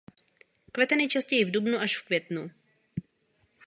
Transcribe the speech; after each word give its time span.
Kvete 0.73 0.95
nejčastěji 0.95 1.45
v 1.45 1.51
dubnu 1.51 1.77
až 1.77 1.97
v 1.97 2.05
květnu. 2.05 2.49